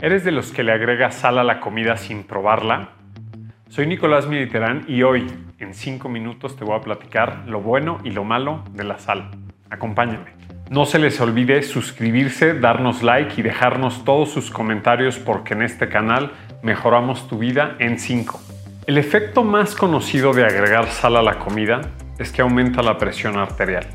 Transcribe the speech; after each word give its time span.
¿Eres 0.00 0.22
de 0.22 0.30
los 0.30 0.52
que 0.52 0.62
le 0.62 0.70
agrega 0.70 1.10
sal 1.10 1.38
a 1.38 1.44
la 1.44 1.58
comida 1.58 1.96
sin 1.96 2.22
probarla? 2.22 2.90
Soy 3.68 3.88
Nicolás 3.88 4.28
Militerán 4.28 4.84
y 4.86 5.02
hoy, 5.02 5.26
en 5.58 5.74
5 5.74 6.08
minutos, 6.08 6.54
te 6.54 6.62
voy 6.62 6.76
a 6.76 6.82
platicar 6.82 7.42
lo 7.48 7.60
bueno 7.60 7.98
y 8.04 8.10
lo 8.10 8.22
malo 8.22 8.62
de 8.74 8.84
la 8.84 9.00
sal. 9.00 9.28
Acompáñame. 9.70 10.34
No 10.70 10.86
se 10.86 11.00
les 11.00 11.20
olvide 11.20 11.64
suscribirse, 11.64 12.54
darnos 12.54 13.02
like 13.02 13.40
y 13.40 13.42
dejarnos 13.42 14.04
todos 14.04 14.30
sus 14.30 14.52
comentarios 14.52 15.18
porque 15.18 15.54
en 15.54 15.62
este 15.62 15.88
canal 15.88 16.30
mejoramos 16.62 17.26
tu 17.26 17.36
vida 17.36 17.74
en 17.80 17.98
5. 17.98 18.40
El 18.86 18.98
efecto 18.98 19.42
más 19.42 19.74
conocido 19.74 20.32
de 20.32 20.44
agregar 20.44 20.86
sal 20.86 21.16
a 21.16 21.22
la 21.22 21.40
comida 21.40 21.80
es 22.20 22.30
que 22.30 22.42
aumenta 22.42 22.82
la 22.82 22.98
presión 22.98 23.36
arterial. 23.36 23.88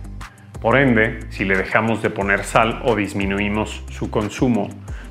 Por 0.63 0.77
ende, 0.77 1.19
si 1.29 1.43
le 1.43 1.57
dejamos 1.57 2.01
de 2.01 2.09
poner 2.09 2.45
sal 2.45 2.83
o 2.85 2.95
disminuimos 2.95 3.83
su 3.89 4.09
consumo, 4.09 4.69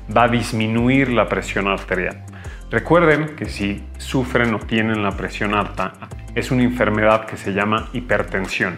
va 0.09 0.23
a 0.23 0.27
disminuir 0.27 1.09
la 1.09 1.29
presión 1.29 1.67
arterial. 1.67 2.25
Recuerden 2.71 3.35
que 3.35 3.45
si 3.45 3.83
sufren 3.99 4.51
o 4.55 4.57
tienen 4.57 5.03
la 5.03 5.11
presión 5.11 5.53
alta, 5.53 5.93
es 6.33 6.49
una 6.49 6.63
enfermedad 6.63 7.27
que 7.27 7.37
se 7.37 7.53
llama 7.53 7.89
hipertensión 7.93 8.77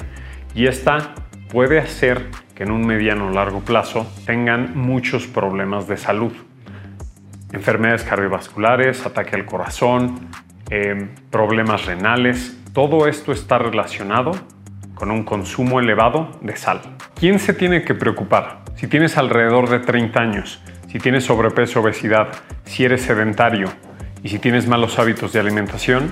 y 0.54 0.68
esta 0.68 1.16
puede 1.48 1.80
hacer 1.80 2.30
que 2.54 2.64
en 2.64 2.72
un 2.72 2.86
mediano 2.86 3.30
o 3.30 3.32
largo 3.32 3.62
plazo 3.62 4.06
tengan 4.26 4.78
muchos 4.78 5.28
problemas 5.28 5.88
de 5.88 5.96
salud. 5.96 6.34
Enfermedades 7.54 8.04
cardiovasculares, 8.04 9.06
ataque 9.06 9.38
al 9.38 9.46
corazón, 9.46 10.28
eh, 10.70 11.08
problemas 11.32 11.86
renales, 11.86 12.62
todo 12.74 13.08
esto 13.08 13.32
está 13.32 13.60
relacionado 13.60 14.34
con 14.96 15.12
un 15.12 15.24
consumo 15.24 15.80
elevado 15.80 16.32
de 16.42 16.56
sal. 16.56 16.82
¿Quién 17.14 17.38
se 17.40 17.54
tiene 17.54 17.84
que 17.84 17.94
preocupar? 17.94 18.64
Si 18.76 18.88
tienes 18.88 19.18
alrededor 19.18 19.70
de 19.70 19.80
30 19.80 20.20
años, 20.20 20.62
si 20.88 21.00
tienes 21.00 21.26
sobrepeso, 21.26 21.82
obesidad, 21.82 22.30
si 22.64 22.86
eres 22.86 23.04
sedentario 23.04 23.68
y 24.24 24.30
si 24.30 24.40
tienes 24.40 24.68
malos 24.68 24.98
hábitos 24.98 25.34
de 25.34 25.40
alimentación, 25.40 26.12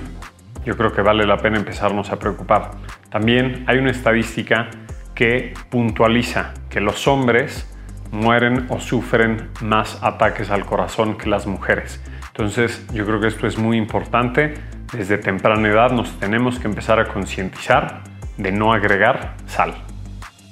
yo 0.64 0.76
creo 0.76 0.92
que 0.92 1.02
vale 1.02 1.26
la 1.26 1.38
pena 1.38 1.58
empezarnos 1.58 2.10
a 2.10 2.18
preocupar. 2.18 2.70
También 3.10 3.64
hay 3.66 3.78
una 3.78 3.90
estadística 3.90 4.68
que 5.14 5.54
puntualiza 5.70 6.54
que 6.68 6.80
los 6.80 7.06
hombres 7.06 7.70
mueren 8.12 8.66
o 8.68 8.80
sufren 8.80 9.48
más 9.62 10.02
ataques 10.02 10.50
al 10.50 10.64
corazón 10.64 11.16
que 11.16 11.28
las 11.28 11.46
mujeres. 11.46 12.02
Entonces 12.28 12.86
yo 12.92 13.04
creo 13.06 13.20
que 13.20 13.28
esto 13.28 13.46
es 13.46 13.58
muy 13.58 13.76
importante. 13.76 14.54
Desde 14.92 15.18
temprana 15.18 15.68
edad 15.68 15.90
nos 15.90 16.18
tenemos 16.18 16.58
que 16.58 16.68
empezar 16.68 17.00
a 17.00 17.06
concientizar 17.06 18.02
de 18.36 18.52
no 18.52 18.72
agregar 18.72 19.34
sal. 19.46 19.74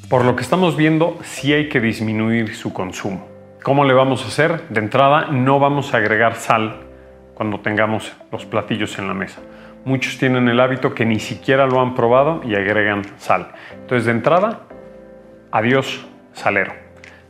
Por 0.08 0.24
lo 0.24 0.36
que 0.36 0.42
estamos 0.42 0.76
viendo, 0.76 1.18
sí 1.22 1.52
hay 1.52 1.68
que 1.68 1.80
disminuir 1.80 2.54
su 2.54 2.72
consumo. 2.72 3.26
¿Cómo 3.62 3.84
le 3.84 3.94
vamos 3.94 4.24
a 4.24 4.28
hacer? 4.28 4.68
De 4.68 4.80
entrada, 4.80 5.28
no 5.30 5.58
vamos 5.58 5.94
a 5.94 5.98
agregar 5.98 6.34
sal 6.34 6.80
cuando 7.34 7.60
tengamos 7.60 8.12
los 8.30 8.44
platillos 8.44 8.98
en 8.98 9.08
la 9.08 9.14
mesa. 9.14 9.40
Muchos 9.84 10.18
tienen 10.18 10.48
el 10.48 10.60
hábito 10.60 10.94
que 10.94 11.04
ni 11.04 11.18
siquiera 11.18 11.66
lo 11.66 11.80
han 11.80 11.94
probado 11.94 12.42
y 12.44 12.54
agregan 12.54 13.02
sal. 13.18 13.52
Entonces, 13.72 14.04
de 14.04 14.12
entrada, 14.12 14.60
adiós 15.50 16.06
salero. 16.32 16.72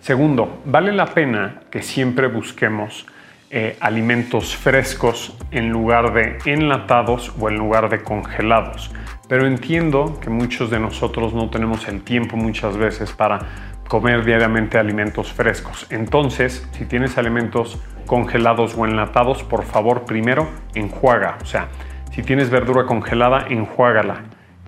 Segundo, 0.01 0.61
vale 0.65 0.93
la 0.93 1.07
pena 1.07 1.61
que 1.71 1.83
siempre 1.83 2.27
busquemos 2.27 3.07
eh, 3.55 3.77
alimentos 3.81 4.57
frescos 4.57 5.37
en 5.51 5.69
lugar 5.69 6.15
de 6.15 6.39
enlatados 6.47 7.35
o 7.39 7.51
en 7.51 7.59
lugar 7.59 7.91
de 7.91 8.03
congelados. 8.03 8.91
Pero 9.29 9.47
entiendo 9.47 10.19
que 10.23 10.31
muchos 10.31 10.71
de 10.71 10.81
nosotros 10.81 11.35
no 11.35 11.51
tenemos 11.51 11.87
el 11.87 12.01
tiempo 12.01 12.39
muchas 12.39 12.79
veces 12.79 13.13
para 13.13 13.41
comer 13.87 14.25
diariamente 14.25 14.79
alimentos 14.79 15.35
frescos. 15.35 15.87
Entonces, 15.91 16.67
si 16.73 16.87
tienes 16.87 17.19
alimentos 17.19 17.79
congelados 18.07 18.75
o 18.75 18.87
enlatados, 18.87 19.43
por 19.43 19.65
favor, 19.65 20.07
primero 20.07 20.49
enjuaga. 20.75 21.37
O 21.43 21.45
sea, 21.45 21.69
si 22.11 22.23
tienes 22.23 22.49
verdura 22.49 22.87
congelada, 22.87 23.45
enjuágala. 23.51 24.23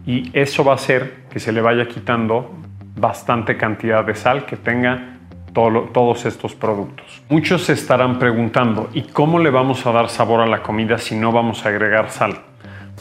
Y 0.05 0.31
eso 0.39 0.63
va 0.63 0.73
a 0.73 0.75
hacer 0.75 1.25
que 1.31 1.41
se 1.41 1.53
le 1.53 1.63
vaya 1.63 1.89
quitando 1.89 2.55
bastante 2.97 3.57
cantidad 3.57 4.05
de 4.05 4.15
sal 4.15 4.45
que 4.45 4.59
tenga 4.59 5.14
todos 5.55 6.27
estos 6.27 6.55
productos. 6.55 7.23
Muchos 7.31 7.65
se 7.65 7.73
estarán 7.73 8.19
preguntando, 8.19 8.91
¿y 8.93 9.03
cómo 9.03 9.39
le 9.39 9.51
vamos 9.51 9.87
a 9.87 9.93
dar 9.93 10.11
sabor 10.11 10.41
a 10.41 10.47
la 10.47 10.63
comida 10.63 10.99
si 10.99 11.15
no 11.15 11.33
vamos 11.33 11.65
a 11.65 11.71
agregar 11.71 12.11
sal? 12.11 12.41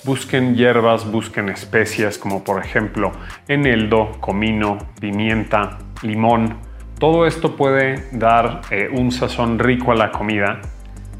Busquen 0.05 0.55
hierbas, 0.55 1.09
busquen 1.11 1.49
especias 1.49 2.17
como 2.17 2.43
por 2.43 2.63
ejemplo 2.63 3.11
eneldo, 3.47 4.11
comino, 4.19 4.77
pimienta, 4.99 5.79
limón. 6.01 6.57
Todo 6.99 7.25
esto 7.25 7.55
puede 7.55 8.07
dar 8.11 8.61
eh, 8.69 8.89
un 8.91 9.11
sazón 9.11 9.59
rico 9.59 9.91
a 9.91 9.95
la 9.95 10.11
comida 10.11 10.61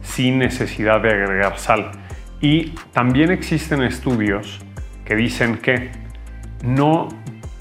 sin 0.02 0.38
necesidad 0.38 1.02
de 1.02 1.10
agregar 1.10 1.58
sal. 1.58 1.92
Y 2.42 2.72
también 2.92 3.32
existen 3.32 3.82
estudios 3.82 4.60
que 5.06 5.16
dicen 5.16 5.58
que 5.58 5.92
no 6.64 7.08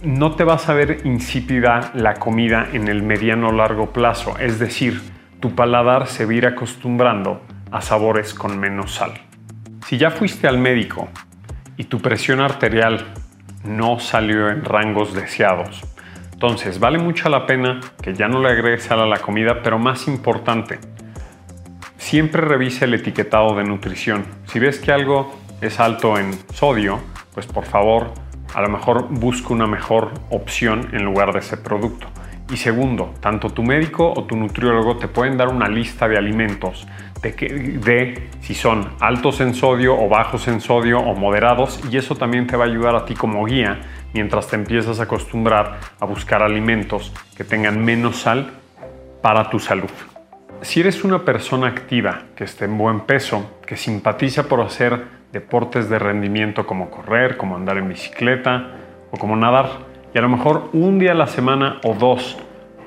no 0.02 0.32
te 0.34 0.42
vas 0.42 0.68
a 0.68 0.74
ver 0.74 1.02
insípida 1.04 1.92
la 1.94 2.14
comida 2.14 2.68
en 2.72 2.88
el 2.88 3.02
mediano 3.02 3.50
o 3.50 3.52
largo 3.52 3.92
plazo, 3.92 4.36
es 4.38 4.58
decir, 4.58 5.00
tu 5.38 5.54
paladar 5.54 6.08
se 6.08 6.24
va 6.24 6.32
a 6.32 6.34
ir 6.34 6.46
acostumbrando 6.46 7.42
a 7.70 7.80
sabores 7.80 8.34
con 8.34 8.58
menos 8.58 8.94
sal. 8.94 9.12
Si 9.86 9.98
ya 9.98 10.10
fuiste 10.10 10.48
al 10.48 10.58
médico 10.58 11.08
y 11.76 11.84
tu 11.84 12.00
presión 12.00 12.40
arterial 12.40 13.14
no 13.64 14.00
salió 14.00 14.48
en 14.50 14.64
rangos 14.64 15.14
deseados, 15.14 15.82
entonces 16.32 16.80
vale 16.80 16.98
mucho 16.98 17.28
la 17.28 17.46
pena 17.46 17.78
que 18.02 18.14
ya 18.14 18.26
no 18.26 18.40
le 18.40 18.50
agregues 18.50 18.82
sal 18.82 19.00
a 19.00 19.06
la 19.06 19.18
comida, 19.18 19.62
pero 19.62 19.78
más 19.78 20.08
importante, 20.08 20.80
siempre 21.96 22.42
revise 22.42 22.86
el 22.86 22.94
etiquetado 22.94 23.54
de 23.54 23.62
nutrición. 23.62 24.24
Si 24.46 24.58
ves 24.58 24.80
que 24.80 24.90
algo 24.90 25.32
es 25.60 25.78
alto 25.78 26.18
en 26.18 26.32
sodio, 26.52 26.98
pues 27.34 27.46
por 27.46 27.64
favor 27.64 28.21
a 28.54 28.60
lo 28.60 28.68
mejor 28.68 29.08
busca 29.08 29.52
una 29.52 29.66
mejor 29.66 30.12
opción 30.30 30.88
en 30.92 31.04
lugar 31.04 31.32
de 31.32 31.40
ese 31.40 31.56
producto. 31.56 32.06
Y 32.52 32.56
segundo, 32.56 33.14
tanto 33.20 33.50
tu 33.50 33.62
médico 33.62 34.12
o 34.14 34.24
tu 34.24 34.36
nutriólogo 34.36 34.98
te 34.98 35.08
pueden 35.08 35.36
dar 35.36 35.48
una 35.48 35.68
lista 35.68 36.06
de 36.06 36.18
alimentos 36.18 36.86
de, 37.22 37.30
de 37.32 38.28
si 38.40 38.54
son 38.54 38.90
altos 39.00 39.40
en 39.40 39.54
sodio 39.54 39.98
o 39.98 40.08
bajos 40.08 40.48
en 40.48 40.60
sodio 40.60 40.98
o 40.98 41.14
moderados 41.14 41.80
y 41.90 41.96
eso 41.96 42.16
también 42.16 42.46
te 42.46 42.56
va 42.56 42.64
a 42.64 42.66
ayudar 42.66 42.94
a 42.94 43.04
ti 43.06 43.14
como 43.14 43.44
guía 43.46 43.80
mientras 44.12 44.48
te 44.48 44.56
empiezas 44.56 45.00
a 45.00 45.04
acostumbrar 45.04 45.78
a 45.98 46.04
buscar 46.04 46.42
alimentos 46.42 47.12
que 47.36 47.44
tengan 47.44 47.82
menos 47.82 48.16
sal 48.16 48.50
para 49.22 49.48
tu 49.48 49.58
salud. 49.58 49.90
Si 50.62 50.78
eres 50.78 51.02
una 51.02 51.24
persona 51.24 51.66
activa, 51.66 52.22
que 52.36 52.44
esté 52.44 52.66
en 52.66 52.78
buen 52.78 53.00
peso, 53.00 53.58
que 53.66 53.76
simpatiza 53.76 54.44
por 54.44 54.60
hacer 54.60 55.02
deportes 55.32 55.88
de 55.88 55.98
rendimiento 55.98 56.68
como 56.68 56.88
correr, 56.88 57.36
como 57.36 57.56
andar 57.56 57.78
en 57.78 57.88
bicicleta 57.88 58.70
o 59.10 59.18
como 59.18 59.34
nadar. 59.34 59.70
Y 60.14 60.18
a 60.18 60.22
lo 60.22 60.28
mejor 60.28 60.70
un 60.72 61.00
día 61.00 61.12
a 61.12 61.14
la 61.16 61.26
semana 61.26 61.80
o 61.82 61.94
dos 61.94 62.38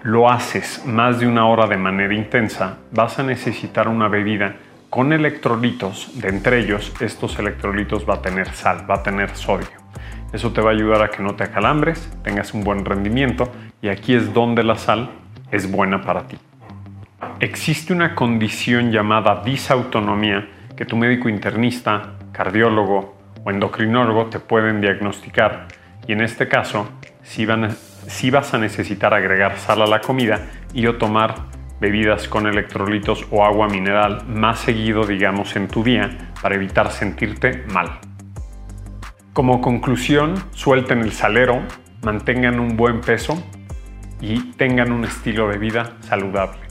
lo 0.04 0.30
haces 0.30 0.86
más 0.86 1.20
de 1.20 1.28
una 1.28 1.48
hora 1.48 1.68
de 1.68 1.76
manera 1.76 2.14
intensa, 2.14 2.78
vas 2.92 3.20
a 3.20 3.24
necesitar 3.24 3.90
una 3.90 4.08
bebida 4.08 4.56
con 4.90 5.12
electrolitos. 5.12 6.22
De 6.22 6.30
entre 6.30 6.60
ellos, 6.60 6.94
estos 7.02 7.38
electrolitos 7.40 8.08
va 8.10 8.16
a 8.16 8.22
tener 8.22 8.54
sal, 8.54 8.90
va 8.90 8.96
a 8.96 9.04
tener 9.04 9.36
sodio. 9.36 9.68
Eso 10.32 10.54
te 10.54 10.62
va 10.62 10.70
a 10.70 10.74
ayudar 10.74 11.02
a 11.04 11.10
que 11.10 11.22
no 11.22 11.36
te 11.36 11.44
acalambres, 11.44 12.10
tengas 12.24 12.54
un 12.54 12.64
buen 12.64 12.86
rendimiento 12.86 13.52
y 13.82 13.90
aquí 13.90 14.16
es 14.16 14.34
donde 14.34 14.64
la 14.64 14.78
sal 14.78 15.10
es 15.52 15.70
buena 15.70 16.02
para 16.02 16.26
ti. 16.26 16.38
Existe 17.42 17.92
una 17.92 18.16
condición 18.16 18.94
llamada 18.94 19.42
disautonomía 19.44 20.48
que 20.78 20.86
tu 20.86 20.96
médico 20.96 21.28
internista 21.28 22.14
cardiólogo 22.32 23.18
o 23.44 23.52
endocrinólogo 23.52 24.28
te 24.28 24.40
pueden 24.40 24.80
diagnosticar 24.80 25.68
y 26.08 26.14
en 26.14 26.22
este 26.22 26.48
caso 26.48 26.88
si, 27.24 27.46
vas 27.46 28.54
a 28.54 28.58
necesitar 28.58 29.14
agregar 29.14 29.58
sal 29.58 29.82
a 29.82 29.88
la 29.88 30.00
comida 30.00 30.48
y 30.74 30.88
o 30.88 30.96
tomar 30.96 31.36
bebidas 31.82 32.30
con 32.30 32.48
electrolitos 32.48 33.28
o 33.32 33.44
agua 33.44 33.68
mineral 33.68 34.26
más 34.28 34.60
seguido, 34.60 35.06
digamos, 35.06 35.58
en 35.58 35.68
tu 35.68 35.84
día 35.84 36.32
para 36.42 36.56
evitar 36.56 36.90
sentirte 36.90 37.66
mal. 37.74 38.00
Como 39.34 39.60
conclusión, 39.60 40.36
suelten 40.52 41.02
el 41.02 41.12
salero, 41.12 41.62
mantengan 42.02 42.62
un 42.62 42.78
buen 42.78 43.02
peso 43.02 43.44
y 44.22 44.54
tengan 44.54 44.94
un 44.94 45.04
estilo 45.04 45.50
de 45.50 45.58
vida 45.58 45.98
saludable. 46.00 46.65